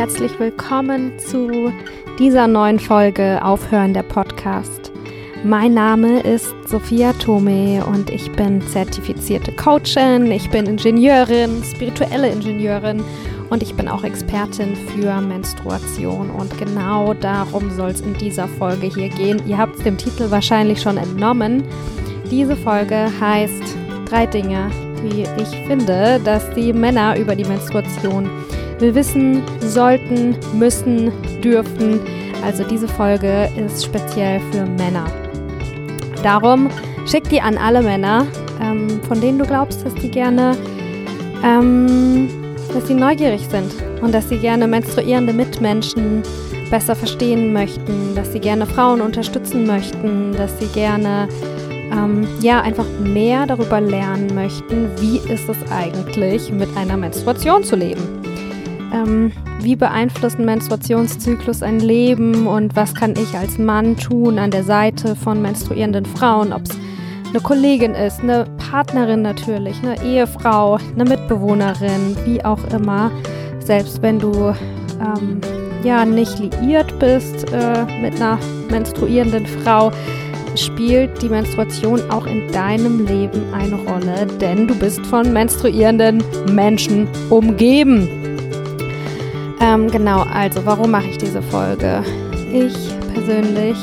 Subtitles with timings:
[0.00, 1.70] herzlich willkommen zu
[2.18, 4.90] dieser neuen Folge Aufhören der Podcast.
[5.44, 13.04] Mein Name ist Sophia Tome und ich bin zertifizierte Coachin, ich bin Ingenieurin, spirituelle Ingenieurin
[13.50, 18.86] und ich bin auch Expertin für Menstruation und genau darum soll es in dieser Folge
[18.86, 19.42] hier gehen.
[19.46, 21.62] Ihr habt es dem Titel wahrscheinlich schon entnommen.
[22.30, 23.76] Diese Folge heißt
[24.08, 24.70] drei Dinge,
[25.02, 28.30] wie ich finde, dass die Männer über die Menstruation
[28.80, 31.12] will wissen sollten, müssen,
[31.42, 32.00] dürfen.
[32.44, 35.06] Also diese Folge ist speziell für Männer.
[36.22, 36.68] Darum
[37.06, 38.26] schick die an alle Männer,
[38.62, 40.56] ähm, von denen du glaubst, dass die gerne
[41.42, 42.28] ähm,
[42.72, 43.72] dass sie neugierig sind
[44.02, 46.22] und dass sie gerne menstruierende Mitmenschen
[46.70, 51.28] besser verstehen möchten, dass sie gerne Frauen unterstützen möchten, dass sie gerne
[51.92, 57.74] ähm, ja einfach mehr darüber lernen möchten, wie ist es eigentlich mit einer Menstruation zu
[57.74, 58.29] leben.
[58.92, 64.50] Ähm, wie beeinflusst ein Menstruationszyklus ein Leben und was kann ich als Mann tun an
[64.50, 66.76] der Seite von menstruierenden Frauen, ob es
[67.30, 73.12] eine Kollegin ist, eine Partnerin natürlich, eine Ehefrau, eine Mitbewohnerin, wie auch immer.
[73.60, 74.54] Selbst wenn du
[75.00, 75.40] ähm,
[75.84, 78.38] ja nicht liiert bist äh, mit einer
[78.70, 79.92] menstruierenden Frau,
[80.56, 87.08] spielt die Menstruation auch in deinem Leben eine Rolle, denn du bist von menstruierenden Menschen
[87.30, 88.08] umgeben.
[89.60, 92.02] Ähm, genau, also warum mache ich diese Folge?
[92.50, 92.74] Ich
[93.12, 93.76] persönlich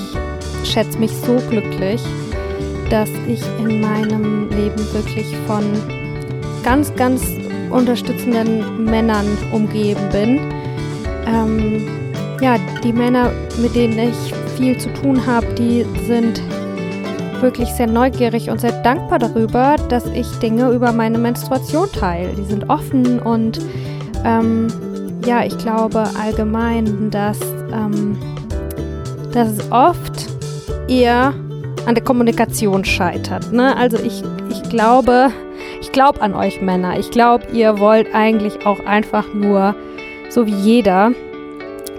[0.64, 2.02] schätze mich so glücklich,
[2.90, 5.64] dass ich in meinem Leben wirklich von
[6.64, 7.24] ganz, ganz
[7.70, 10.52] unterstützenden Männern umgeben bin.
[11.28, 11.88] Ähm,
[12.42, 16.42] ja, die Männer, mit denen ich viel zu tun habe, die sind
[17.40, 22.34] wirklich sehr neugierig und sehr dankbar darüber, dass ich Dinge über meine Menstruation teile.
[22.34, 23.60] Die sind offen und
[24.26, 24.68] ähm,
[25.28, 27.42] ja, ich glaube allgemein, dass,
[27.74, 28.18] ähm,
[29.34, 30.26] dass es oft
[30.88, 31.34] eher
[31.86, 33.52] an der Kommunikation scheitert.
[33.52, 33.76] Ne?
[33.76, 35.30] Also ich, ich glaube,
[35.82, 36.98] ich glaube an euch Männer.
[36.98, 39.76] Ich glaube, ihr wollt eigentlich auch einfach nur,
[40.30, 41.12] so wie jeder,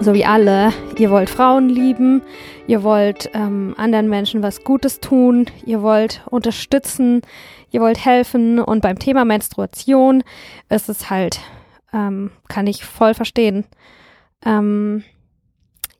[0.00, 2.22] so wie alle, ihr wollt Frauen lieben,
[2.66, 7.20] ihr wollt ähm, anderen Menschen was Gutes tun, ihr wollt unterstützen,
[7.72, 8.58] ihr wollt helfen.
[8.58, 10.24] Und beim Thema Menstruation
[10.70, 11.40] ist es halt,
[11.92, 13.64] ähm, kann ich voll verstehen.
[14.44, 15.04] Ähm,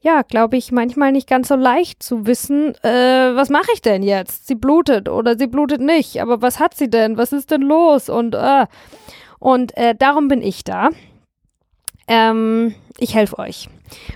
[0.00, 4.02] ja, glaube ich, manchmal nicht ganz so leicht zu wissen, äh, was mache ich denn
[4.02, 4.46] jetzt?
[4.46, 7.16] Sie blutet oder sie blutet nicht, aber was hat sie denn?
[7.16, 8.08] Was ist denn los?
[8.08, 8.66] Und, äh,
[9.40, 10.90] und äh, darum bin ich da.
[12.06, 13.68] Ähm, ich helfe euch.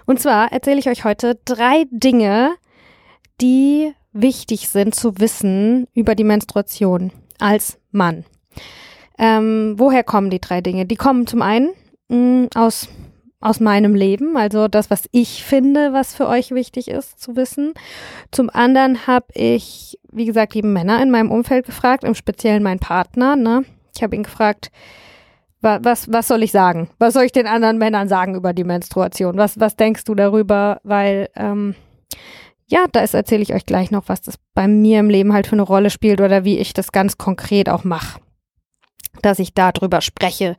[0.07, 2.55] Und zwar erzähle ich euch heute drei Dinge,
[3.41, 8.25] die wichtig sind zu wissen über die Menstruation als Mann.
[9.23, 10.85] Ähm, woher kommen die drei Dinge?
[10.85, 11.71] Die kommen zum einen
[12.09, 12.89] mh, mm, aus
[13.43, 17.75] aus meinem Leben, also das, was ich finde, was für euch wichtig ist zu wissen.
[18.31, 22.79] Zum anderen habe ich, wie gesagt, lieben Männer in meinem Umfeld gefragt, im Speziellen meinen
[22.79, 23.35] Partner.
[23.35, 23.65] Ne?
[23.97, 24.71] Ich habe ihn gefragt,
[25.61, 26.89] was, was soll ich sagen?
[26.99, 29.37] Was soll ich den anderen Männern sagen über die Menstruation?
[29.37, 30.81] Was, was denkst du darüber?
[30.85, 31.75] Weil, ähm,
[32.69, 35.55] ja, da erzähle ich euch gleich noch, was das bei mir im Leben halt für
[35.55, 38.21] eine Rolle spielt oder wie ich das ganz konkret auch mache.
[39.23, 40.57] Dass ich darüber spreche,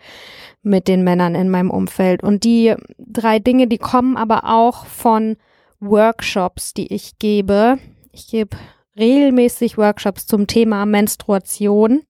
[0.63, 2.23] mit den Männern in meinem Umfeld.
[2.23, 5.35] Und die drei Dinge, die kommen aber auch von
[5.79, 7.77] Workshops, die ich gebe.
[8.11, 8.57] Ich gebe
[8.97, 12.03] regelmäßig Workshops zum Thema Menstruation,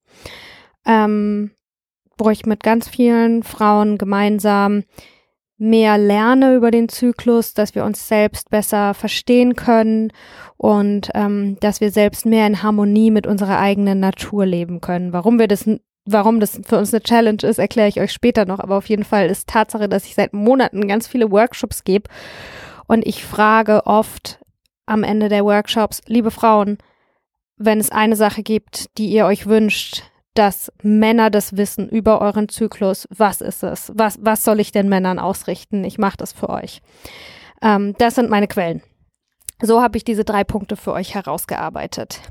[0.86, 1.52] ähm,
[2.18, 4.84] wo ich mit ganz vielen Frauen gemeinsam
[5.58, 10.12] mehr lerne über den Zyklus, dass wir uns selbst besser verstehen können
[10.58, 15.14] und ähm, dass wir selbst mehr in Harmonie mit unserer eigenen Natur leben können.
[15.14, 15.66] Warum wir das
[16.06, 18.60] Warum das für uns eine Challenge ist, erkläre ich euch später noch.
[18.60, 22.10] Aber auf jeden Fall ist Tatsache, dass ich seit Monaten ganz viele Workshops gebe.
[22.88, 24.40] Und ich frage oft
[24.86, 26.78] am Ende der Workshops, liebe Frauen,
[27.58, 32.50] wenn es eine Sache gibt, die ihr euch wünscht, dass Männer das wissen über euren
[32.50, 33.92] Zyklus, was ist es?
[33.96, 35.84] Was, was soll ich den Männern ausrichten?
[35.84, 36.82] Ich mache das für euch.
[37.62, 38.82] Ähm, das sind meine Quellen.
[39.62, 42.22] So habe ich diese drei Punkte für euch herausgearbeitet.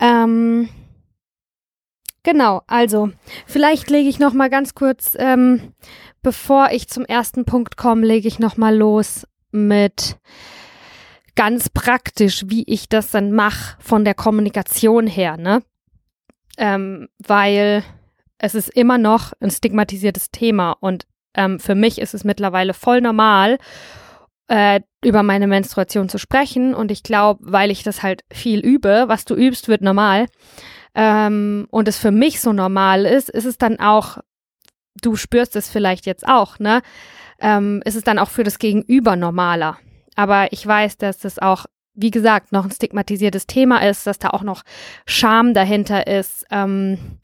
[0.00, 0.68] Ähm,
[2.24, 3.10] Genau, also
[3.46, 5.74] vielleicht lege ich noch mal ganz kurz, ähm,
[6.22, 10.16] bevor ich zum ersten Punkt komme, lege ich noch mal los mit
[11.34, 15.62] ganz praktisch, wie ich das dann mache von der Kommunikation her, ne?
[16.58, 17.82] Ähm, weil
[18.38, 23.00] es ist immer noch ein stigmatisiertes Thema und ähm, für mich ist es mittlerweile voll
[23.00, 23.58] normal,
[24.48, 29.04] äh, über meine Menstruation zu sprechen und ich glaube, weil ich das halt viel übe,
[29.06, 30.26] was du übst, wird normal
[30.94, 34.18] ähm, und es für mich so normal ist, ist es dann auch
[35.00, 36.82] du spürst es vielleicht jetzt auch, ne?
[37.40, 39.78] Ähm, ist es dann auch für das Gegenüber normaler.
[40.14, 44.30] Aber ich weiß, dass das auch, wie gesagt, noch ein stigmatisiertes Thema ist, dass da
[44.30, 44.62] auch noch
[45.06, 46.46] Scham dahinter ist.
[46.50, 47.18] Ähm,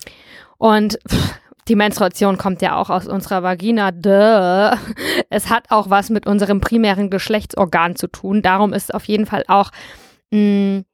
[0.56, 1.38] und pff,
[1.68, 3.92] die Menstruation kommt ja auch aus unserer Vagina.
[3.92, 4.76] Duh.
[5.30, 8.42] Es hat auch was mit unserem primären Geschlechtsorgan zu tun.
[8.42, 9.70] Darum ist auf jeden Fall auch,
[10.30, 10.84] mh, mm,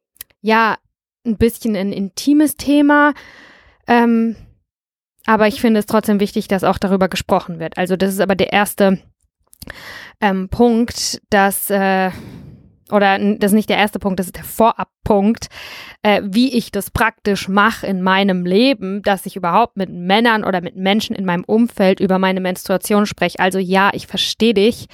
[0.43, 0.77] ja,
[1.25, 3.15] ein bisschen ein intimes Thema.
[3.87, 4.37] Ähm,
[5.27, 7.79] aber ich finde es trotzdem wichtig, dass auch darüber gesprochen wird.
[7.79, 8.99] Also das ist aber der erste
[10.21, 12.11] ähm, Punkt, dass äh,
[12.91, 15.49] oder das ist nicht der erste Punkt, das ist der Vorabpunkt,
[16.03, 20.61] äh, wie ich das praktisch mache in meinem Leben, dass ich überhaupt mit Männern oder
[20.61, 23.39] mit Menschen in meinem Umfeld über meine Menstruation spreche.
[23.39, 24.87] Also ja, ich verstehe dich,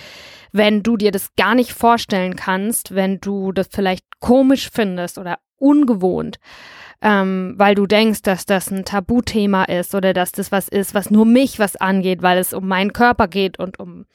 [0.53, 5.39] wenn du dir das gar nicht vorstellen kannst, wenn du das vielleicht komisch findest oder
[5.57, 6.39] ungewohnt,
[7.03, 11.11] ähm, weil du denkst, dass das ein Tabuthema ist oder dass das was ist, was
[11.11, 14.07] nur mich was angeht, weil es um meinen Körper geht und um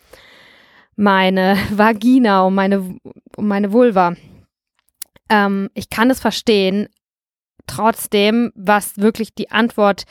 [0.95, 2.97] meine Vagina, um meine,
[3.35, 4.15] um meine Vulva.
[5.29, 6.87] Ähm, ich kann es verstehen.
[7.67, 10.03] Trotzdem, was wirklich die Antwort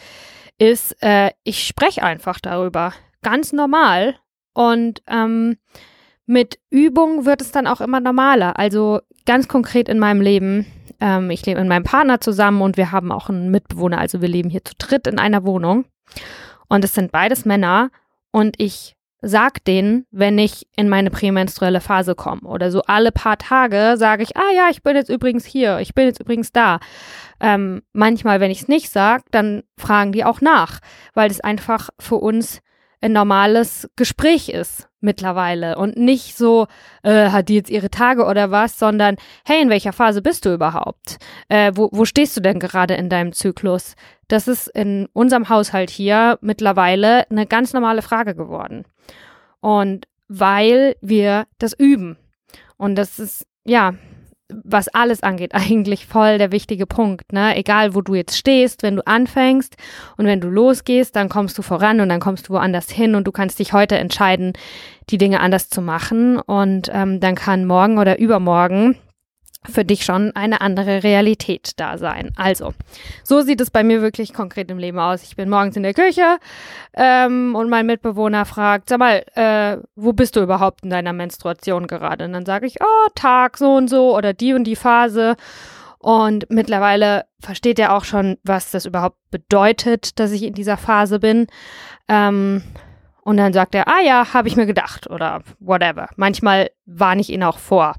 [0.59, 2.93] ist, äh, ich spreche einfach darüber.
[3.23, 4.17] Ganz normal.
[4.55, 5.57] Und ähm,
[6.27, 8.59] mit Übung wird es dann auch immer normaler.
[8.59, 10.67] Also ganz konkret in meinem Leben.
[11.01, 13.99] Ähm, ich lebe mit meinem Partner zusammen und wir haben auch einen Mitbewohner.
[13.99, 15.85] Also wir leben hier zu dritt in einer Wohnung.
[16.69, 17.91] Und es sind beides Männer.
[18.31, 22.43] Und ich sag denen, wenn ich in meine prämenstruelle Phase komme.
[22.43, 25.95] Oder so alle paar Tage sage ich, ah ja, ich bin jetzt übrigens hier, ich
[25.95, 26.79] bin jetzt übrigens da.
[27.41, 30.81] Ähm, manchmal, wenn ich es nicht sage, dann fragen die auch nach,
[31.15, 32.61] weil es einfach für uns
[33.01, 36.67] ein normales Gespräch ist mittlerweile und nicht so,
[37.03, 40.55] äh, hat die jetzt ihre Tage oder was, sondern hey, in welcher Phase bist du
[40.55, 41.19] überhaupt?
[41.49, 43.95] Äh, wo, wo stehst du denn gerade in deinem Zyklus?
[44.29, 48.85] Das ist in unserem Haushalt hier mittlerweile eine ganz normale Frage geworden.
[49.61, 52.17] Und weil wir das üben.
[52.77, 53.95] Und das ist, ja,
[54.63, 57.33] was alles angeht, eigentlich voll der wichtige Punkt.
[57.33, 57.57] Ne?
[57.57, 59.77] Egal, wo du jetzt stehst, wenn du anfängst
[60.17, 63.27] und wenn du losgehst, dann kommst du voran und dann kommst du woanders hin und
[63.27, 64.53] du kannst dich heute entscheiden,
[65.11, 66.39] die Dinge anders zu machen.
[66.39, 68.97] Und ähm, dann kann morgen oder übermorgen
[69.71, 72.33] für dich schon eine andere Realität da sein.
[72.37, 72.75] Also,
[73.23, 75.23] so sieht es bei mir wirklich konkret im Leben aus.
[75.23, 76.39] Ich bin morgens in der Küche
[76.95, 81.87] ähm, und mein Mitbewohner fragt, sag mal, äh, wo bist du überhaupt in deiner Menstruation
[81.87, 82.25] gerade?
[82.27, 85.37] Und dann sage ich, oh, Tag so und so oder die und die Phase.
[85.99, 91.19] Und mittlerweile versteht er auch schon, was das überhaupt bedeutet, dass ich in dieser Phase
[91.19, 91.47] bin.
[92.09, 92.63] Ähm,
[93.23, 96.11] und dann sagt er, ah ja, habe ich mir gedacht oder whatever.
[96.17, 97.95] Manchmal warne ich ihn auch vor.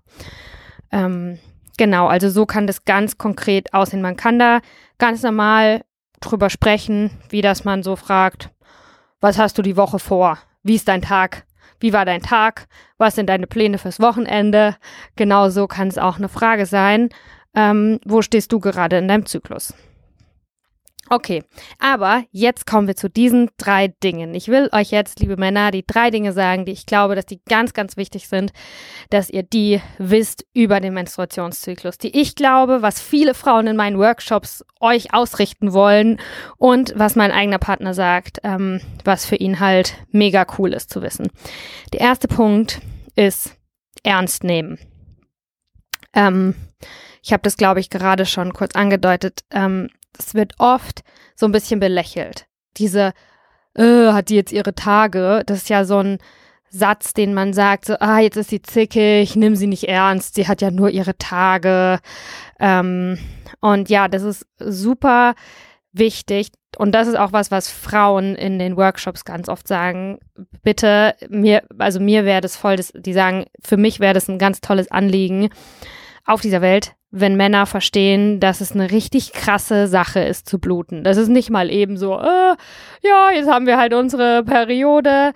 [0.92, 1.40] Ähm,
[1.78, 4.02] Genau, also so kann das ganz konkret aussehen.
[4.02, 4.62] Man kann da
[4.98, 5.84] ganz normal
[6.22, 8.50] drüber sprechen, wie das man so fragt,
[9.20, 10.38] was hast du die Woche vor?
[10.64, 11.46] Wie ist dein Tag?
[11.80, 12.68] Wie war dein Tag?
[12.98, 14.76] Was sind deine Pläne fürs Wochenende?
[15.16, 17.10] Genau so kann es auch eine Frage sein.
[17.54, 19.74] Ähm, wo stehst du gerade in deinem Zyklus?
[21.08, 21.44] Okay,
[21.78, 24.34] aber jetzt kommen wir zu diesen drei Dingen.
[24.34, 27.42] Ich will euch jetzt, liebe Männer, die drei Dinge sagen, die ich glaube, dass die
[27.48, 28.54] ganz, ganz wichtig sind,
[29.12, 34.00] dass ihr die wisst über den Menstruationszyklus, die ich glaube, was viele Frauen in meinen
[34.00, 36.20] Workshops euch ausrichten wollen
[36.58, 41.04] und was mein eigener Partner sagt, ähm, was für ihn halt mega cool ist zu
[41.04, 41.30] wissen.
[41.94, 42.82] Der erste Punkt
[43.16, 43.56] ist
[44.02, 44.80] ernst nehmen.
[46.16, 46.56] Ähm,
[47.22, 49.42] ich habe das, glaube ich, gerade schon kurz angedeutet.
[49.52, 51.04] Ähm, es wird oft
[51.36, 52.48] so ein bisschen belächelt.
[52.78, 53.14] Diese,
[53.76, 55.44] äh, hat die jetzt ihre Tage?
[55.46, 56.20] Das ist ja so ein
[56.70, 60.48] Satz, den man sagt, so, ah, jetzt ist sie zickig, nimm sie nicht ernst, sie
[60.48, 62.00] hat ja nur ihre Tage.
[62.60, 63.18] Ähm,
[63.62, 65.36] und ja, das ist super
[65.94, 66.50] wichtig.
[66.78, 70.20] Und das ist auch was, was Frauen in den Workshops ganz oft sagen.
[70.62, 74.40] Bitte, mir, also mir wäre das voll, das, die sagen, für mich wäre das ein
[74.40, 75.50] ganz tolles Anliegen
[76.26, 81.04] auf dieser Welt, wenn Männer verstehen, dass es eine richtig krasse Sache ist zu bluten.
[81.06, 82.56] Das ist nicht mal eben so, äh,
[83.02, 85.32] ja, jetzt haben wir halt unsere Periode,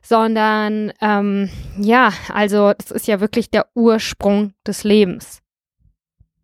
[0.00, 5.42] sondern ähm, ja, also das ist ja wirklich der Ursprung des Lebens.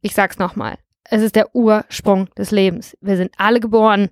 [0.02, 0.76] Ich sag's nochmal.
[1.04, 2.96] Es ist der Ursprung des Lebens.
[3.00, 4.10] Wir sind alle geboren,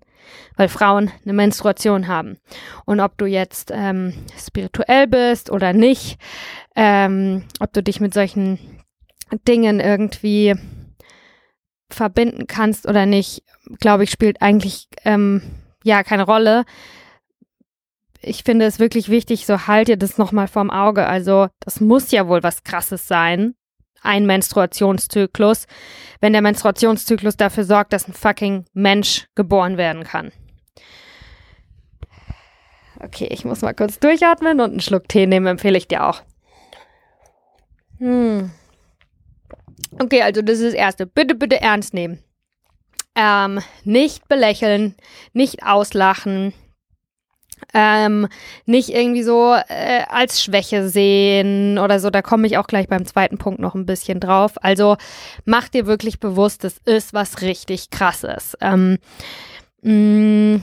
[0.57, 2.39] weil Frauen eine Menstruation haben.
[2.85, 6.19] Und ob du jetzt ähm, spirituell bist oder nicht,
[6.77, 8.78] ähm, ob du dich mit solchen
[9.47, 10.55] Dingen irgendwie
[11.91, 13.43] verbinden kannst oder nicht,
[13.81, 15.43] glaube ich, spielt eigentlich ähm,
[15.85, 16.65] ja keine Rolle.
[18.21, 21.07] Ich finde es wirklich wichtig, so halt ihr das nochmal vorm Auge.
[21.07, 23.55] Also, das muss ja wohl was krasses sein.
[24.03, 25.67] Ein Menstruationszyklus,
[26.21, 30.31] wenn der Menstruationszyklus dafür sorgt, dass ein fucking Mensch geboren werden kann.
[33.01, 36.23] Okay, ich muss mal kurz durchatmen und einen Schluck Tee nehmen, empfehle ich dir auch.
[37.99, 38.51] Hm.
[39.99, 41.07] Okay, also das ist das Erste.
[41.07, 42.19] Bitte, bitte ernst nehmen.
[43.15, 44.95] Ähm, nicht belächeln,
[45.33, 46.53] nicht auslachen,
[47.75, 48.29] ähm,
[48.67, 52.11] nicht irgendwie so äh, als Schwäche sehen oder so.
[52.11, 54.53] Da komme ich auch gleich beim zweiten Punkt noch ein bisschen drauf.
[54.63, 54.97] Also
[55.45, 58.57] mach dir wirklich bewusst, das ist was richtig krasses.
[58.61, 58.99] Ähm,
[59.83, 60.63] mh, mm,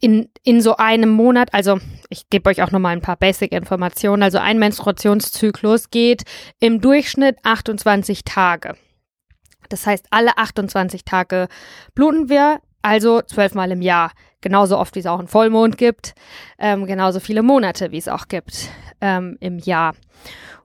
[0.00, 1.78] in, in so einem Monat, also
[2.08, 6.22] ich gebe euch auch nochmal ein paar Basic-Informationen, also ein Menstruationszyklus geht
[6.58, 8.76] im Durchschnitt 28 Tage.
[9.68, 11.48] Das heißt, alle 28 Tage
[11.94, 16.14] bluten wir, also zwölfmal im Jahr genauso oft, wie es auch einen Vollmond gibt,
[16.58, 18.70] ähm, genauso viele Monate, wie es auch gibt
[19.02, 19.94] ähm, im Jahr.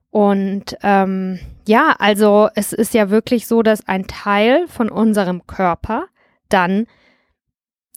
[0.10, 6.06] Und ähm, ja, also es ist ja wirklich so, dass ein Teil von unserem Körper
[6.48, 6.88] dann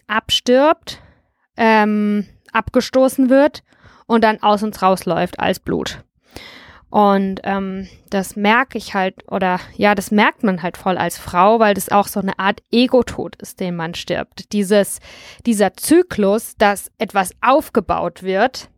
[0.09, 1.01] abstirbt,
[1.59, 3.63] ähm, abgestoßen wird
[4.07, 6.03] und dann aus uns rausläuft als Blut.
[6.91, 11.61] Und ähm, das merke ich halt, oder ja, das merkt man halt voll als Frau,
[11.61, 14.53] weil das auch so eine Art Ego-Tod ist, den man stirbt.
[14.53, 15.01] Dieses,
[15.45, 18.71] dieser Zyklus, dass etwas aufgebaut wird,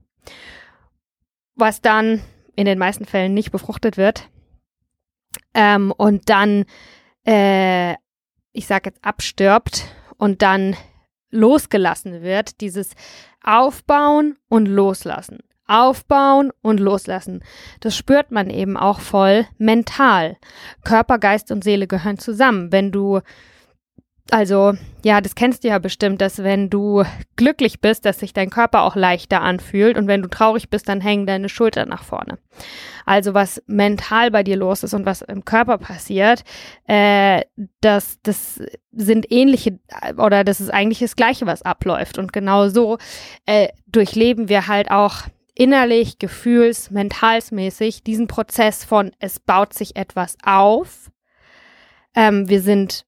[1.54, 2.20] was dann
[2.56, 4.28] in den meisten Fällen nicht befruchtet wird.
[5.54, 6.64] Ähm, und dann,
[7.24, 7.92] äh,
[8.52, 9.84] ich sag jetzt, abstirbt
[10.16, 10.76] und dann
[11.30, 12.90] losgelassen wird, dieses
[13.42, 15.38] Aufbauen und Loslassen
[15.70, 17.44] aufbauen und loslassen.
[17.78, 20.36] Das spürt man eben auch voll mental.
[20.84, 22.72] Körper, Geist und Seele gehören zusammen.
[22.72, 23.20] Wenn du
[24.30, 27.04] also, ja, das kennst du ja bestimmt, dass wenn du
[27.36, 31.00] glücklich bist, dass sich dein Körper auch leichter anfühlt und wenn du traurig bist, dann
[31.00, 32.38] hängen deine Schultern nach vorne.
[33.06, 36.44] Also was mental bei dir los ist und was im Körper passiert,
[36.86, 37.42] äh,
[37.80, 38.60] das, das
[38.92, 39.78] sind ähnliche
[40.16, 42.18] oder das ist eigentlich das Gleiche, was abläuft.
[42.18, 42.98] Und genau so
[43.46, 45.22] äh, durchleben wir halt auch
[45.54, 51.10] innerlich, gefühls, mentalsmäßig diesen Prozess von es baut sich etwas auf.
[52.14, 53.04] Ähm, wir sind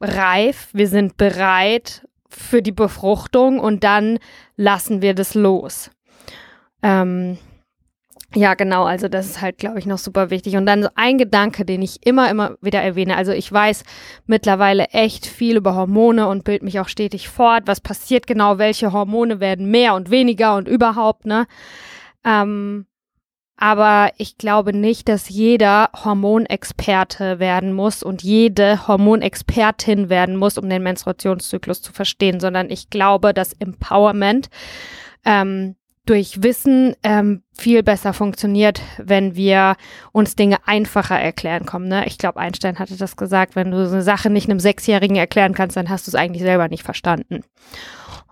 [0.00, 4.18] reif, wir sind bereit für die Befruchtung und dann
[4.56, 5.90] lassen wir das los.
[6.82, 7.38] Ähm,
[8.34, 10.56] ja, genau, also das ist halt, glaube ich, noch super wichtig.
[10.56, 13.16] Und dann so ein Gedanke, den ich immer, immer wieder erwähne.
[13.16, 13.84] Also ich weiß
[14.26, 17.62] mittlerweile echt viel über Hormone und bild mich auch stetig fort.
[17.66, 18.58] Was passiert genau?
[18.58, 21.46] Welche Hormone werden mehr und weniger und überhaupt, ne?
[22.22, 22.86] Ähm,
[23.60, 30.68] aber ich glaube nicht, dass jeder Hormonexperte werden muss und jede Hormonexpertin werden muss, um
[30.68, 34.48] den Menstruationszyklus zu verstehen, sondern ich glaube, dass Empowerment
[35.24, 35.74] ähm,
[36.06, 39.74] durch Wissen ähm, viel besser funktioniert, wenn wir
[40.12, 41.88] uns Dinge einfacher erklären kommen.
[41.88, 42.06] Ne?
[42.06, 45.52] Ich glaube, Einstein hatte das gesagt, wenn du so eine Sache nicht einem Sechsjährigen erklären
[45.52, 47.42] kannst, dann hast du es eigentlich selber nicht verstanden.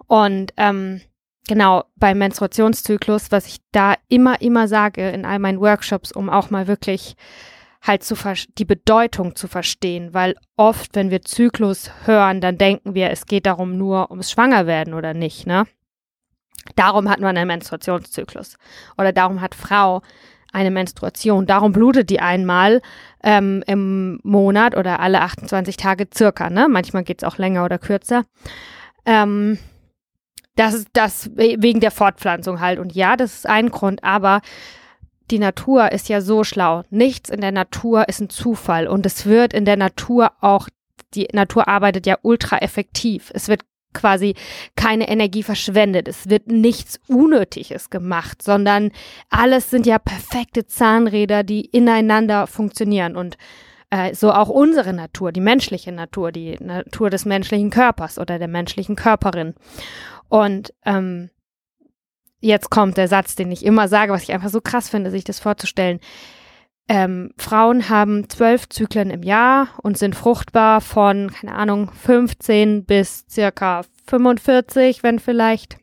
[0.07, 1.01] Und ähm,
[1.49, 6.51] genau, beim Menstruationszyklus, was ich da immer, immer sage in all meinen Workshops, um auch
[6.51, 7.17] mal wirklich
[7.83, 8.17] halt zu
[8.59, 13.47] die Bedeutung zu verstehen, weil oft, wenn wir Zyklus hören, dann denken wir, es geht
[13.47, 15.67] darum nur ums Schwangerwerden oder nicht, ne?
[16.75, 18.57] Darum hat man einen Menstruationszyklus.
[18.99, 20.03] Oder darum hat Frau
[20.53, 21.47] eine Menstruation.
[21.47, 22.81] Darum blutet die einmal
[23.23, 26.51] ähm, im Monat oder alle 28 Tage circa.
[26.51, 26.67] Ne?
[26.69, 28.25] Manchmal geht es auch länger oder kürzer.
[29.05, 29.59] Ähm,
[30.57, 32.79] das ist das wegen der Fortpflanzung halt.
[32.79, 34.41] Und ja, das ist ein Grund, aber
[35.31, 36.83] die Natur ist ja so schlau.
[36.91, 38.89] Nichts in der Natur ist ein Zufall.
[38.89, 40.69] Und es wird in der Natur auch,
[41.15, 43.31] die Natur arbeitet ja ultra effektiv.
[43.35, 44.35] Es wird quasi
[44.77, 46.09] keine Energie verschwendet.
[46.09, 48.93] Es wird nichts Unnötiges gemacht, sondern
[49.31, 53.37] alles sind ja perfekte Zahnräder, die ineinander funktionieren und
[53.91, 58.49] äh, so auch unsere Natur, die menschliche Natur, die Natur des menschlichen Körpers oder der
[58.49, 59.55] menschlichen Körperin.
[60.29, 61.31] Und ähm,
[62.41, 65.25] jetzt kommt der Satz, den ich immer sage, was ich einfach so krass finde, sich
[65.25, 66.01] das vorzustellen.
[66.89, 73.27] Ähm, Frauen haben zwölf Zyklen im Jahr und sind fruchtbar von, keine Ahnung, 15 bis
[73.29, 75.79] circa 45, wenn vielleicht,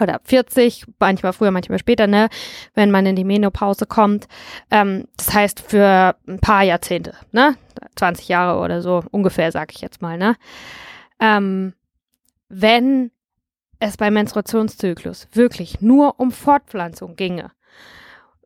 [0.00, 2.28] oder 40, manchmal früher, manchmal später, ne,
[2.74, 4.26] wenn man in die Menopause kommt.
[4.72, 7.54] Ähm, das heißt für ein paar Jahrzehnte, ne,
[7.94, 10.34] 20 Jahre oder so ungefähr, sag ich jetzt mal, ne.
[11.20, 11.74] Ähm,
[12.48, 13.12] wenn
[13.80, 17.52] es beim Menstruationszyklus wirklich nur um Fortpflanzung ginge,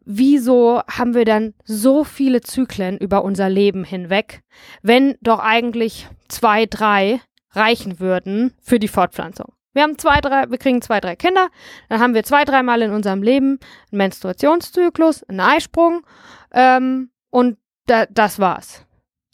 [0.04, 4.42] wieso haben wir dann so viele Zyklen über unser Leben hinweg,
[4.82, 7.20] wenn doch eigentlich zwei, drei
[7.50, 9.52] reichen würden für die Fortpflanzung?
[9.74, 11.48] Wir haben zwei, drei, wir kriegen zwei, drei Kinder,
[11.88, 13.58] dann haben wir zwei, dreimal in unserem Leben
[13.90, 16.04] einen Menstruationszyklus, einen Eisprung
[16.52, 18.84] ähm, und da, das war's.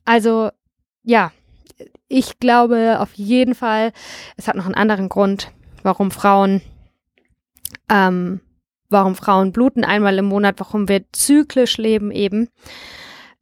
[0.04, 0.50] Also
[1.02, 1.32] ja,
[2.06, 3.92] ich glaube auf jeden Fall,
[4.36, 5.50] es hat noch einen anderen Grund,
[5.84, 6.60] warum Frauen
[7.88, 8.40] ähm,
[8.88, 12.48] warum Frauen bluten einmal im Monat, warum wir zyklisch leben eben.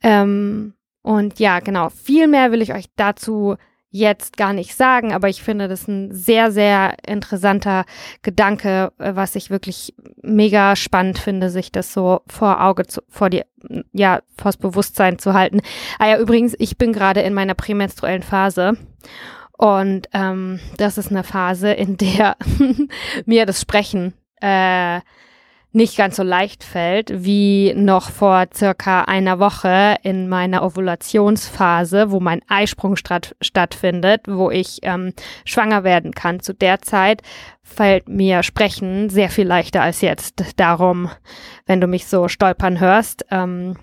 [0.03, 3.57] Ähm, und ja, genau, viel mehr will ich euch dazu
[3.91, 7.85] jetzt gar nicht sagen, aber ich finde das ein sehr, sehr interessanter
[8.23, 13.31] Gedanke, äh, was ich wirklich mega spannend finde, sich das so vor Auge zu, vor
[13.31, 13.43] die,
[13.93, 15.63] ja, vors Bewusstsein zu halten.
[15.99, 18.77] Ah ja, übrigens, ich bin gerade in meiner prämenstruellen Phase
[19.59, 22.37] und ähm, das ist eine Phase, in der
[23.27, 25.01] mir das Sprechen äh,
[25.77, 32.19] nicht ganz so leicht fällt wie noch vor circa einer Woche in meiner Ovulationsphase, wo
[32.19, 35.13] mein Eisprung statt, stattfindet, wo ich ähm,
[35.45, 36.41] schwanger werden kann.
[36.41, 37.21] Zu der Zeit
[37.63, 40.43] fällt mir Sprechen sehr viel leichter als jetzt.
[40.57, 41.11] Darum,
[41.67, 43.77] wenn du mich so stolpern hörst, ähm,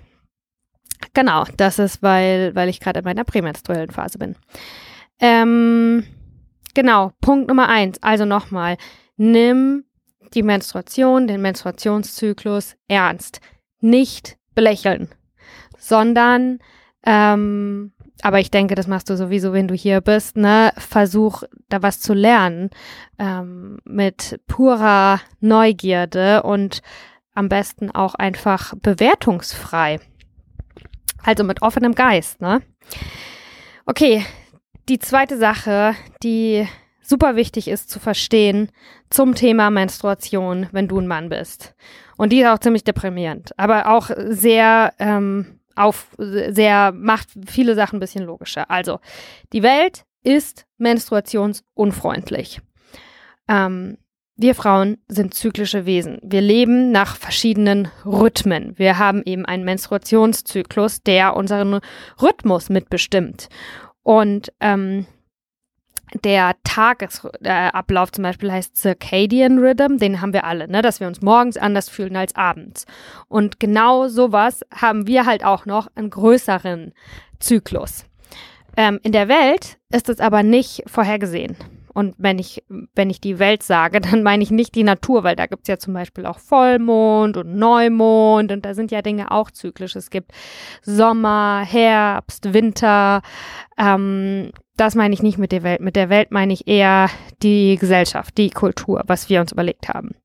[1.13, 4.35] genau, das ist, weil, weil ich gerade in meiner prämenstruellen Phase bin.
[5.23, 6.03] Ähm,
[6.73, 7.97] genau, Punkt Nummer eins.
[8.03, 8.75] Also nochmal,
[9.15, 9.85] nimm
[10.33, 13.39] die Menstruation, den Menstruationszyklus ernst.
[13.79, 15.07] Nicht belächeln,
[15.77, 16.59] sondern,
[17.05, 20.73] ähm, aber ich denke, das machst du sowieso, wenn du hier bist, ne?
[20.77, 22.69] Versuch da was zu lernen
[23.17, 26.81] ähm, mit purer Neugierde und
[27.33, 30.01] am besten auch einfach bewertungsfrei.
[31.23, 32.61] Also mit offenem Geist, ne?
[33.85, 34.25] Okay,
[34.89, 36.67] die zweite Sache, die
[37.01, 38.69] super wichtig ist zu verstehen
[39.09, 41.75] zum Thema Menstruation, wenn du ein Mann bist.
[42.17, 47.97] Und die ist auch ziemlich deprimierend, aber auch sehr ähm, auf sehr macht viele Sachen
[47.97, 48.69] ein bisschen logischer.
[48.69, 48.99] Also
[49.53, 52.61] die Welt ist menstruationsunfreundlich.
[53.47, 53.97] Ähm,
[54.35, 56.19] wir Frauen sind zyklische Wesen.
[56.23, 58.73] Wir leben nach verschiedenen Rhythmen.
[58.77, 61.81] Wir haben eben einen Menstruationszyklus, der unseren
[62.19, 63.49] Rhythmus mitbestimmt.
[64.03, 65.07] Und ähm,
[66.23, 71.21] der Tagesablauf zum Beispiel heißt Circadian Rhythm, den haben wir alle, ne, dass wir uns
[71.21, 72.85] morgens anders fühlen als abends.
[73.27, 76.93] Und genau sowas haben wir halt auch noch einen größeren
[77.39, 78.05] Zyklus.
[78.77, 81.55] Ähm, in der Welt ist es aber nicht vorhergesehen.
[81.93, 82.63] Und wenn ich,
[82.95, 85.67] wenn ich die Welt sage, dann meine ich nicht die Natur, weil da gibt es
[85.67, 89.95] ja zum Beispiel auch Vollmond und Neumond und da sind ja Dinge auch zyklisch.
[89.95, 90.31] Es gibt
[90.81, 93.21] Sommer, Herbst, Winter.
[93.77, 95.81] Ähm, das meine ich nicht mit der Welt.
[95.81, 97.09] Mit der Welt meine ich eher
[97.41, 100.15] die Gesellschaft, die Kultur, was wir uns überlegt haben.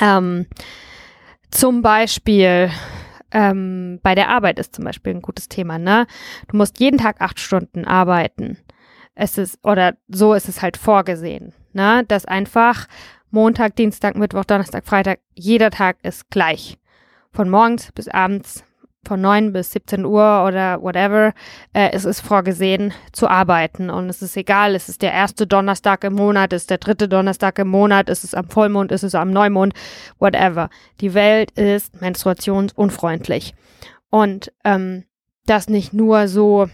[0.00, 0.46] Ähm,
[1.50, 2.70] zum Beispiel
[3.32, 6.06] ähm, bei der Arbeit ist zum Beispiel ein gutes Thema, ne?
[6.48, 8.58] Du musst jeden Tag acht Stunden arbeiten.
[9.20, 12.04] Es ist, oder so ist es halt vorgesehen, ne?
[12.06, 12.86] Dass einfach
[13.30, 16.78] Montag, Dienstag, Mittwoch, Donnerstag, Freitag, jeder Tag ist gleich.
[17.32, 18.64] Von morgens bis abends
[19.04, 21.32] von 9 bis 17 Uhr oder whatever,
[21.72, 23.90] äh, es ist vorgesehen zu arbeiten.
[23.90, 27.08] Und es ist egal, es ist der erste Donnerstag im Monat, es ist der dritte
[27.08, 29.74] Donnerstag im Monat, es ist am Vollmond, es ist am Neumond,
[30.18, 30.68] whatever.
[31.00, 33.54] Die Welt ist menstruationsunfreundlich.
[34.10, 35.04] Und ähm,
[35.46, 36.68] das nicht nur so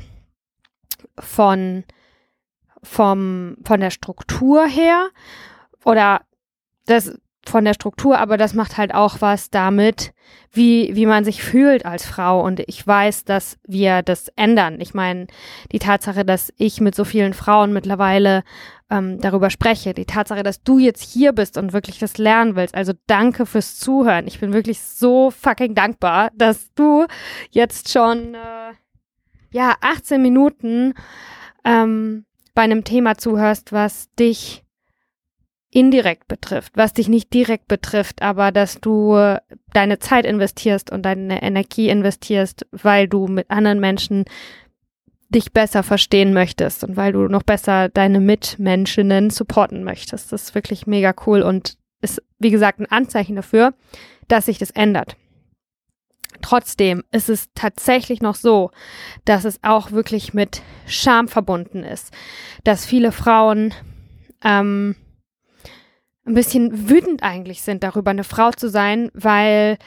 [1.19, 1.85] von,
[2.85, 5.09] vom, von der Struktur her
[5.85, 6.21] oder
[6.87, 10.13] das von der Struktur, aber das macht halt auch was damit,
[10.51, 12.43] wie, wie man sich fühlt als Frau.
[12.43, 14.81] Und ich weiß, dass wir das ändern.
[14.81, 15.27] Ich meine,
[15.73, 18.45] die Tatsache, dass ich mit so vielen Frauen mittlerweile
[18.91, 22.75] ähm, darüber spreche, die Tatsache, dass du jetzt hier bist und wirklich das lernen willst.
[22.75, 24.27] Also danke fürs Zuhören.
[24.27, 27.07] Ich bin wirklich so fucking dankbar, dass du
[27.51, 28.73] jetzt schon, äh,
[29.51, 30.95] ja, 18 Minuten
[31.65, 34.65] ähm, bei einem Thema zuhörst, was dich
[35.71, 39.37] indirekt betrifft, was dich nicht direkt betrifft, aber dass du
[39.73, 44.25] deine Zeit investierst und deine Energie investierst, weil du mit anderen Menschen
[45.31, 50.33] dich besser verstehen möchtest und weil du noch besser deine Mitmenschinnen supporten möchtest.
[50.33, 53.75] Das ist wirklich mega cool und ist, wie gesagt, ein Anzeichen dafür,
[54.29, 55.17] dass sich das ändert.
[56.45, 58.71] Trotzdem ist es tatsächlich noch so,
[59.25, 62.13] dass es auch wirklich mit Scham verbunden ist,
[62.65, 63.73] dass viele Frauen
[64.45, 64.95] ähm,
[66.27, 69.79] ein bisschen wütend eigentlich sind darüber, eine Frau zu sein, weil,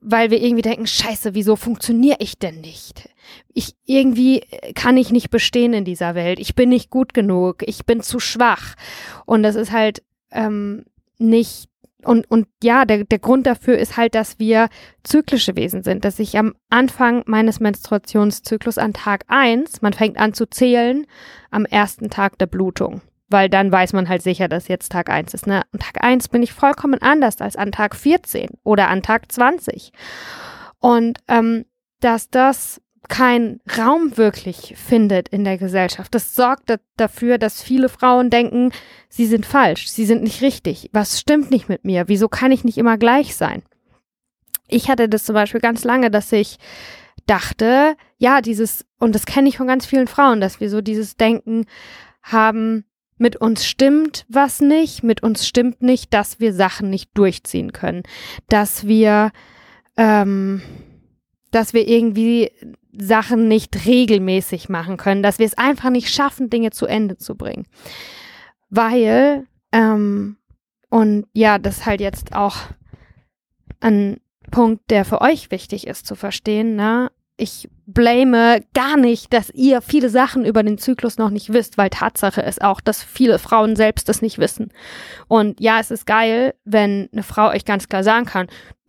[0.00, 3.08] weil wir irgendwie denken, scheiße, wieso funktioniere ich denn nicht?
[3.52, 4.42] Ich, irgendwie
[4.76, 6.38] kann ich nicht bestehen in dieser Welt.
[6.38, 7.64] Ich bin nicht gut genug.
[7.66, 8.76] Ich bin zu schwach.
[9.26, 10.84] Und das ist halt ähm,
[11.18, 11.68] nicht
[12.04, 14.68] und, und ja, der, der Grund dafür ist halt, dass wir
[15.02, 20.32] zyklische Wesen sind, dass ich am Anfang meines Menstruationszyklus an Tag eins, man fängt an
[20.32, 21.06] zu zählen,
[21.50, 25.34] am ersten Tag der Blutung weil dann weiß man halt sicher, dass jetzt Tag 1
[25.34, 25.46] ist.
[25.46, 25.62] Ne?
[25.72, 29.92] An Tag 1 bin ich vollkommen anders als an Tag 14 oder an Tag 20.
[30.78, 31.66] Und ähm,
[32.00, 36.14] dass das keinen Raum wirklich findet in der Gesellschaft.
[36.14, 38.72] Das sorgt dafür, dass viele Frauen denken,
[39.08, 40.90] sie sind falsch, sie sind nicht richtig.
[40.92, 42.08] Was stimmt nicht mit mir?
[42.08, 43.62] Wieso kann ich nicht immer gleich sein?
[44.68, 46.58] Ich hatte das zum Beispiel ganz lange, dass ich
[47.26, 51.16] dachte, ja, dieses, und das kenne ich von ganz vielen Frauen, dass wir so dieses
[51.16, 51.66] Denken
[52.22, 52.84] haben,
[53.18, 58.02] mit uns stimmt was nicht, mit uns stimmt nicht, dass wir Sachen nicht durchziehen können,
[58.48, 59.32] dass wir,
[59.96, 60.62] ähm,
[61.50, 62.52] dass wir irgendwie
[63.00, 67.36] Sachen nicht regelmäßig machen können, dass wir es einfach nicht schaffen, Dinge zu Ende zu
[67.36, 67.66] bringen.
[68.70, 70.36] Weil, ähm,
[70.90, 72.56] und ja, das ist halt jetzt auch
[73.80, 77.10] ein Punkt, der für euch wichtig ist zu verstehen, ne?
[77.38, 81.88] ich blame gar nicht, dass ihr viele Sachen über den Zyklus noch nicht wisst, weil
[81.88, 84.70] Tatsache ist auch, dass viele Frauen selbst das nicht wissen.
[85.26, 88.48] Und ja, es ist geil, wenn eine Frau euch ganz klar sagen kann,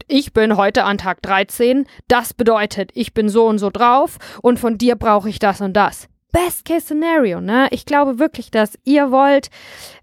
[0.09, 4.59] ich bin heute an Tag 13, das bedeutet, ich bin so und so drauf und
[4.59, 6.09] von dir brauche ich das und das.
[6.32, 7.68] Best Case Scenario, ne?
[7.72, 9.50] Ich glaube wirklich, dass ihr wollt,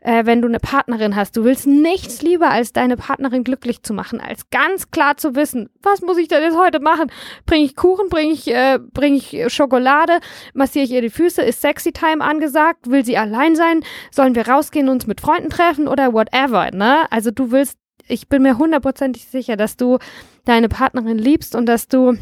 [0.00, 3.94] äh, wenn du eine Partnerin hast, du willst nichts lieber, als deine Partnerin glücklich zu
[3.94, 7.12] machen, als ganz klar zu wissen, was muss ich denn jetzt heute machen?
[7.46, 10.18] Bringe ich Kuchen, bringe ich, äh, bring ich Schokolade,
[10.52, 14.48] massiere ich ihr die Füße, ist Sexy Time angesagt, will sie allein sein, sollen wir
[14.48, 17.10] rausgehen, uns mit Freunden treffen oder whatever, ne?
[17.10, 19.98] Also du willst, ich bin mir hundertprozentig sicher, dass du
[20.44, 22.16] deine Partnerin liebst und dass du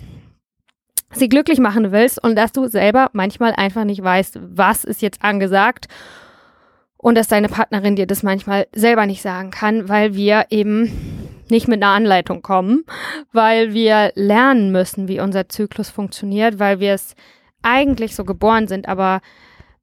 [1.15, 5.23] sie glücklich machen willst und dass du selber manchmal einfach nicht weißt, was ist jetzt
[5.23, 5.87] angesagt
[6.97, 10.91] und dass deine Partnerin dir das manchmal selber nicht sagen kann, weil wir eben
[11.51, 12.85] nicht mit einer Anleitung kommen,
[13.33, 17.15] weil wir lernen müssen, wie unser Zyklus funktioniert, weil wir es
[17.63, 19.21] eigentlich so geboren sind, aber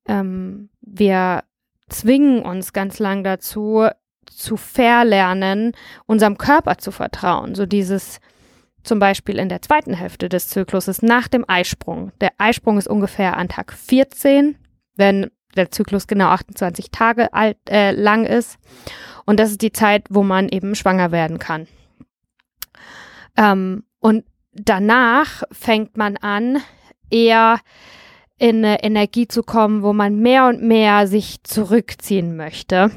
[0.07, 1.43] ähm, wir
[1.89, 3.87] zwingen uns ganz lang dazu,
[4.25, 5.73] zu verlernen,
[6.05, 7.53] unserem Körper zu vertrauen.
[7.53, 8.19] So dieses,
[8.83, 12.11] zum Beispiel in der zweiten Hälfte des Zykluses nach dem Eisprung.
[12.21, 14.55] Der Eisprung ist ungefähr an Tag 14,
[14.95, 18.57] wenn der Zyklus genau 28 Tage alt, äh, lang ist.
[19.25, 21.67] Und das ist die Zeit, wo man eben schwanger werden kann.
[23.37, 26.59] Ähm, und danach fängt man an,
[27.09, 27.59] eher
[28.37, 32.91] in eine Energie zu kommen, wo man mehr und mehr sich zurückziehen möchte.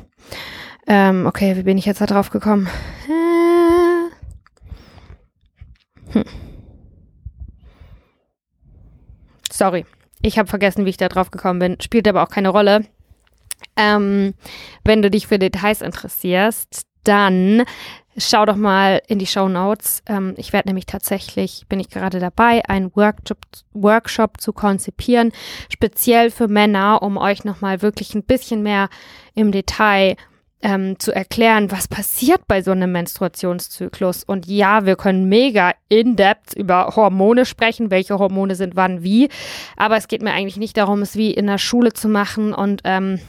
[0.86, 2.68] Ähm, okay, wie bin ich jetzt da drauf gekommen?
[3.08, 3.43] Äh,
[6.14, 6.24] hm.
[9.50, 9.86] Sorry,
[10.22, 11.80] ich habe vergessen, wie ich da drauf gekommen bin.
[11.80, 12.86] Spielt aber auch keine Rolle.
[13.76, 14.34] Ähm,
[14.84, 17.64] wenn du dich für Details interessierst, dann
[18.16, 20.02] schau doch mal in die Show Notes.
[20.06, 23.38] Ähm, ich werde nämlich tatsächlich, bin ich gerade dabei, einen Workshop,
[23.72, 25.32] Workshop zu konzipieren,
[25.72, 28.88] speziell für Männer, um euch nochmal wirklich ein bisschen mehr
[29.34, 30.16] im Detail
[30.64, 34.24] ähm, zu erklären, was passiert bei so einem Menstruationszyklus.
[34.24, 39.28] Und ja, wir können mega in-depth über Hormone sprechen, welche Hormone sind wann wie.
[39.76, 42.80] Aber es geht mir eigentlich nicht darum, es wie in der Schule zu machen und
[42.84, 43.20] ähm,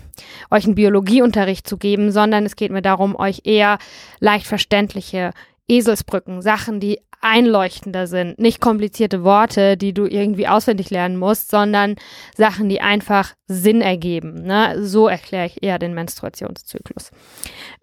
[0.49, 3.79] euch einen Biologieunterricht zu geben, sondern es geht mir darum, euch eher
[4.21, 5.31] leicht verständliche
[5.67, 8.37] Eselsbrücken, Sachen, die einleuchtender sind.
[8.37, 11.95] Nicht komplizierte Worte, die du irgendwie auswendig lernen musst, sondern
[12.37, 14.43] Sachen, die einfach Sinn ergeben.
[14.43, 14.85] Ne?
[14.85, 17.09] So erkläre ich eher den Menstruationszyklus.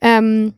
[0.00, 0.54] Ähm,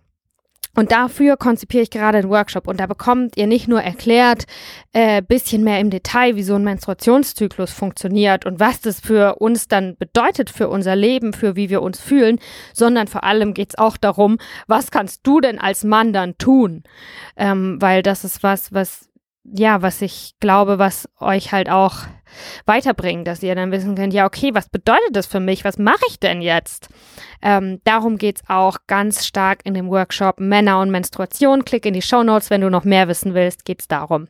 [0.75, 4.45] und dafür konzipiere ich gerade einen Workshop und da bekommt ihr nicht nur erklärt,
[4.93, 9.69] äh, bisschen mehr im Detail, wie so ein Menstruationszyklus funktioniert und was das für uns
[9.69, 12.39] dann bedeutet für unser Leben, für wie wir uns fühlen,
[12.73, 16.83] sondern vor allem geht es auch darum, was kannst du denn als Mann dann tun?
[17.37, 19.09] Ähm, weil das ist was, was
[19.45, 21.99] ja, was ich glaube, was euch halt auch
[22.67, 25.65] weiterbringt, dass ihr dann wissen könnt, ja, okay, was bedeutet das für mich?
[25.65, 26.89] Was mache ich denn jetzt?
[27.43, 31.65] Ähm, darum geht's auch ganz stark in dem Workshop Männer und Menstruation.
[31.65, 34.29] Klick in die Show Notes, wenn du noch mehr wissen willst, geht's darum.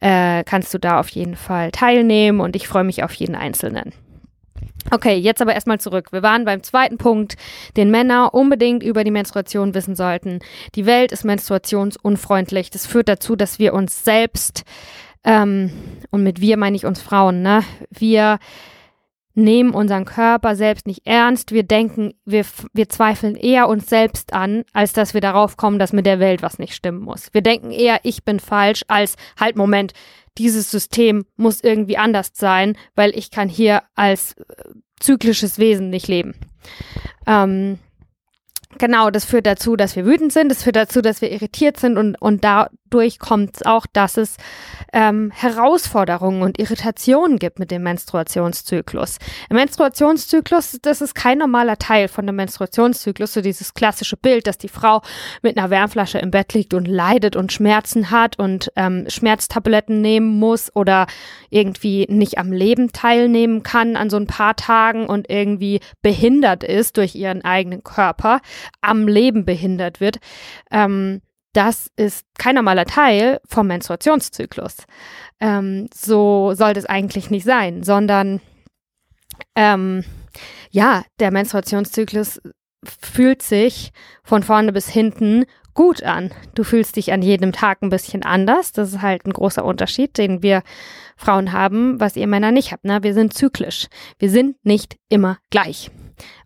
[0.00, 3.92] Äh, kannst du da auf jeden Fall teilnehmen und ich freue mich auf jeden Einzelnen.
[4.90, 6.12] Okay, jetzt aber erstmal zurück.
[6.12, 7.36] Wir waren beim zweiten Punkt,
[7.76, 10.40] den Männer unbedingt über die Menstruation wissen sollten.
[10.74, 12.70] Die Welt ist menstruationsunfreundlich.
[12.70, 14.64] Das führt dazu, dass wir uns selbst,
[15.24, 15.72] ähm,
[16.10, 18.38] und mit wir meine ich uns Frauen, ne, wir
[19.34, 21.52] nehmen unseren Körper selbst nicht ernst.
[21.52, 25.92] Wir denken, wir, wir zweifeln eher uns selbst an, als dass wir darauf kommen, dass
[25.92, 27.32] mit der Welt was nicht stimmen muss.
[27.32, 29.92] Wir denken eher, ich bin falsch, als halt, Moment,
[30.38, 34.44] dieses System muss irgendwie anders sein, weil ich kann hier als äh,
[35.00, 36.34] zyklisches Wesen nicht leben.
[37.26, 37.78] Ähm,
[38.78, 41.98] genau, das führt dazu, dass wir wütend sind, das führt dazu, dass wir irritiert sind
[41.98, 44.36] und, und da, dadurch kommt es auch, dass es
[44.92, 49.16] ähm, Herausforderungen und Irritationen gibt mit dem Menstruationszyklus.
[49.48, 54.58] Im Menstruationszyklus, das ist kein normaler Teil von dem Menstruationszyklus, so dieses klassische Bild, dass
[54.58, 55.00] die Frau
[55.40, 60.38] mit einer Wärmflasche im Bett liegt und leidet und Schmerzen hat und ähm, Schmerztabletten nehmen
[60.38, 61.06] muss oder
[61.48, 66.98] irgendwie nicht am Leben teilnehmen kann an so ein paar Tagen und irgendwie behindert ist
[66.98, 68.40] durch ihren eigenen Körper,
[68.82, 70.18] am Leben behindert wird.
[70.70, 74.76] Ähm, das ist kein normaler Teil vom Menstruationszyklus.
[75.40, 78.40] Ähm, so sollte es eigentlich nicht sein, sondern
[79.54, 80.04] ähm,
[80.70, 82.40] ja, der Menstruationszyklus
[82.84, 83.92] fühlt sich
[84.24, 86.30] von vorne bis hinten gut an.
[86.54, 88.72] Du fühlst dich an jedem Tag ein bisschen anders.
[88.72, 90.62] Das ist halt ein großer Unterschied, den wir
[91.16, 92.84] Frauen haben, was ihr Männer nicht habt.
[92.84, 93.02] Ne?
[93.02, 93.86] Wir sind zyklisch.
[94.18, 95.90] Wir sind nicht immer gleich.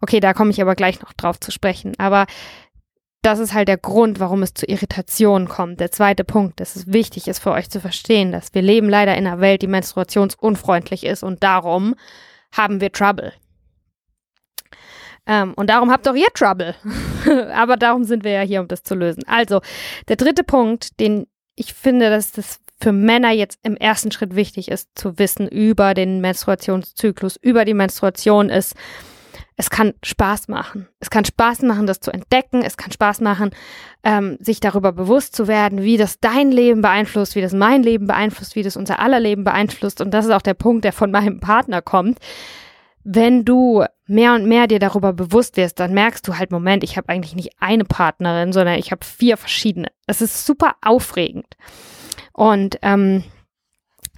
[0.01, 1.95] Okay, da komme ich aber gleich noch drauf zu sprechen.
[1.99, 2.27] Aber
[3.27, 5.81] das ist halt der Grund, warum es zu Irritationen kommt.
[5.81, 9.17] Der zweite Punkt, dass es wichtig ist für euch zu verstehen, dass wir leben leider
[9.17, 11.97] in einer Welt, die menstruationsunfreundlich ist und darum
[12.57, 13.33] haben wir Trouble.
[15.27, 16.77] Ähm, und darum habt auch ihr Trouble.
[17.53, 19.25] Aber darum sind wir ja hier, um das zu lösen.
[19.27, 19.61] Also,
[20.07, 24.71] der dritte Punkt, den ich finde, dass das für Männer jetzt im ersten Schritt wichtig
[24.71, 28.77] ist zu wissen über den Menstruationszyklus, über die Menstruation ist,
[29.57, 30.87] es kann Spaß machen.
[31.01, 32.63] Es kann Spaß machen, das zu entdecken.
[32.63, 33.51] Es kann Spaß machen,
[34.05, 38.07] ähm, sich darüber bewusst zu werden, wie das dein Leben beeinflusst, wie das mein Leben
[38.07, 40.03] beeinflusst, wie das unser aller Leben beeinflusst.
[40.03, 42.19] Und das ist auch der Punkt, der von meinem Partner kommt.
[43.03, 46.99] Wenn du mehr und mehr dir darüber bewusst wirst, dann merkst du halt, Moment, ich
[46.99, 49.89] habe eigentlich nicht eine Partnerin, sondern ich habe vier verschiedene.
[50.07, 51.47] Es ist super aufregend.
[52.33, 53.25] Und ähm,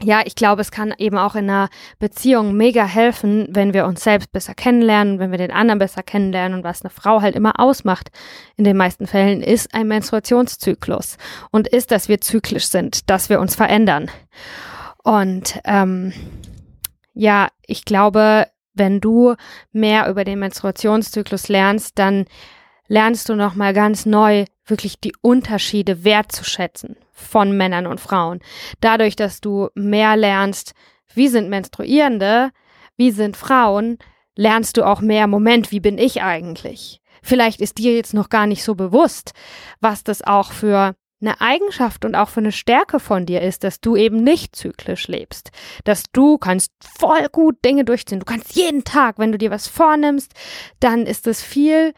[0.03, 4.05] ja, ich glaube, es kann eben auch in einer Beziehung mega helfen, wenn wir uns
[4.05, 7.59] selbst besser kennenlernen, wenn wir den anderen besser kennenlernen und was eine Frau halt immer
[7.59, 8.11] ausmacht,
[8.57, 11.19] in den meisten Fällen, ist ein Menstruationszyklus
[11.51, 14.11] und ist, dass wir zyklisch sind, dass wir uns verändern.
[15.03, 16.13] Und ähm,
[17.15, 19.35] ja, ich glaube, wenn du
[19.73, 22.27] mehr über den Menstruationszyklus lernst, dann
[22.87, 28.40] lernst du nochmal ganz neu wirklich die Unterschiede wertzuschätzen von Männern und Frauen.
[28.81, 30.72] Dadurch, dass du mehr lernst,
[31.14, 32.50] wie sind Menstruierende,
[32.96, 33.98] wie sind Frauen,
[34.35, 37.00] lernst du auch mehr, Moment, wie bin ich eigentlich?
[37.22, 39.33] Vielleicht ist dir jetzt noch gar nicht so bewusst,
[39.81, 43.81] was das auch für eine Eigenschaft und auch für eine Stärke von dir ist, dass
[43.81, 45.50] du eben nicht zyklisch lebst,
[45.85, 48.20] dass du kannst voll gut Dinge durchziehen.
[48.20, 50.33] Du kannst jeden Tag, wenn du dir was vornimmst,
[50.78, 51.92] dann ist es viel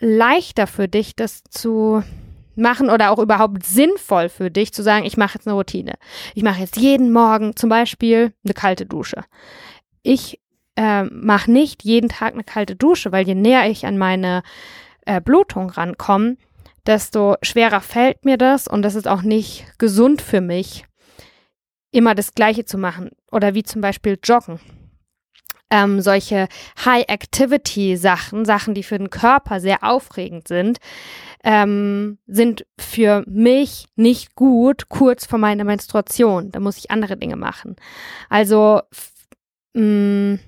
[0.00, 2.02] leichter für dich, das zu
[2.56, 5.94] machen oder auch überhaupt sinnvoll für dich zu sagen, ich mache jetzt eine Routine.
[6.34, 9.24] Ich mache jetzt jeden Morgen zum Beispiel eine kalte Dusche.
[10.02, 10.40] Ich
[10.76, 14.42] äh, mache nicht jeden Tag eine kalte Dusche, weil je näher ich an meine
[15.06, 16.36] äh, Blutung rankomme,
[16.86, 20.84] desto schwerer fällt mir das und das ist auch nicht gesund für mich,
[21.90, 23.10] immer das Gleiche zu machen.
[23.30, 24.60] Oder wie zum Beispiel Joggen
[25.74, 26.48] ähm, solche
[26.84, 30.78] High-Activity-Sachen, Sachen, die für den Körper sehr aufregend sind,
[31.44, 36.50] ähm, sind für mich nicht gut kurz vor meiner Menstruation.
[36.50, 37.76] Da muss ich andere Dinge machen.
[38.28, 38.80] Also
[39.74, 40.38] mh,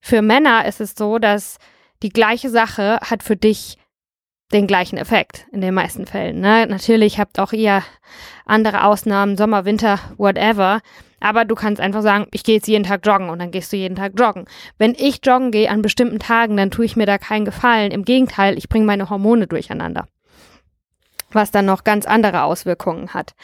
[0.00, 1.58] für Männer ist es so, dass
[2.02, 3.78] die gleiche Sache hat für dich
[4.52, 6.40] den gleichen Effekt in den meisten Fällen.
[6.40, 6.66] Ne?
[6.66, 7.82] Natürlich habt auch ihr
[8.44, 10.80] andere Ausnahmen, Sommer, Winter, whatever.
[11.20, 13.76] Aber du kannst einfach sagen, ich gehe jetzt jeden Tag joggen und dann gehst du
[13.76, 14.44] jeden Tag joggen.
[14.76, 17.92] Wenn ich joggen gehe an bestimmten Tagen, dann tue ich mir da keinen Gefallen.
[17.92, 20.06] Im Gegenteil, ich bringe meine Hormone durcheinander.
[21.32, 23.34] Was dann noch ganz andere Auswirkungen hat.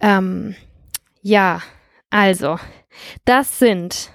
[0.00, 0.54] Ähm,
[1.22, 1.60] ja,
[2.10, 2.58] also,
[3.24, 4.10] das sind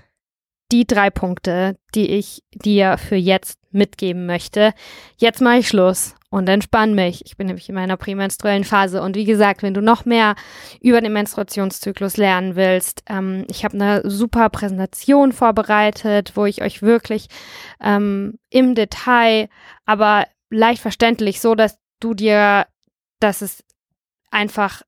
[0.71, 4.73] die drei Punkte, die ich dir für jetzt mitgeben möchte.
[5.17, 7.25] Jetzt mache ich Schluss und entspann mich.
[7.25, 9.01] Ich bin nämlich in meiner prämenstruellen Phase.
[9.01, 10.35] Und wie gesagt, wenn du noch mehr
[10.81, 16.81] über den Menstruationszyklus lernen willst, ähm, ich habe eine super Präsentation vorbereitet, wo ich euch
[16.81, 17.27] wirklich
[17.81, 19.49] ähm, im Detail,
[19.85, 22.65] aber leicht verständlich, so dass du dir,
[23.19, 23.63] dass es
[24.32, 24.82] einfach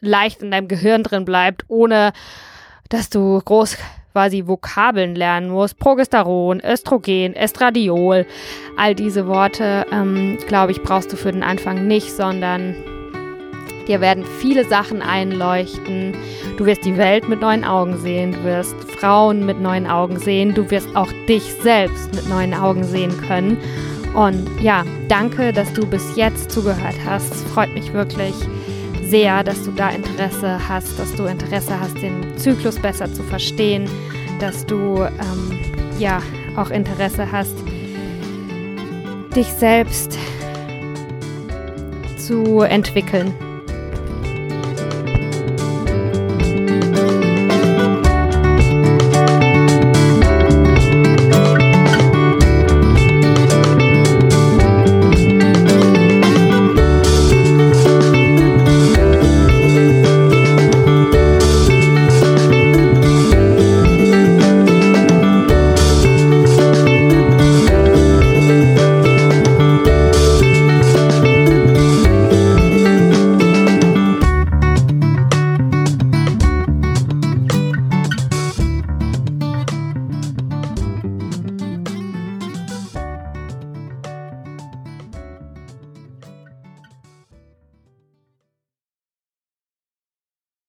[0.00, 2.12] leicht in deinem Gehirn drin bleibt, ohne
[2.88, 3.76] dass du groß
[4.12, 5.74] quasi Vokabeln lernen muss.
[5.74, 8.24] Progesteron, Östrogen, Estradiol,
[8.76, 12.74] all diese Worte, ähm, glaube ich, brauchst du für den Anfang nicht, sondern
[13.86, 16.16] dir werden viele Sachen einleuchten.
[16.56, 20.54] Du wirst die Welt mit neuen Augen sehen, du wirst Frauen mit neuen Augen sehen,
[20.54, 23.58] du wirst auch dich selbst mit neuen Augen sehen können.
[24.16, 27.34] Und ja, danke, dass du bis jetzt zugehört hast.
[27.34, 28.34] Es freut mich wirklich
[29.02, 33.86] sehr, dass du da Interesse hast, dass du Interesse hast, den Zyklus besser zu verstehen,
[34.40, 35.58] dass du ähm,
[35.98, 36.22] ja
[36.56, 37.54] auch Interesse hast,
[39.36, 40.18] dich selbst
[42.16, 43.34] zu entwickeln